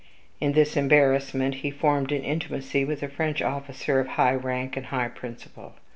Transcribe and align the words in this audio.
In 0.39 0.53
this 0.53 0.75
embarrassment 0.75 1.53
he 1.61 1.69
formed 1.69 2.11
an 2.11 2.23
intimacy 2.23 2.83
with 2.83 3.03
a 3.03 3.07
French 3.07 3.39
officer 3.39 3.99
of 3.99 4.07
high 4.17 4.33
rank 4.33 4.75
and 4.75 4.87
high 4.87 5.09
principle. 5.09 5.75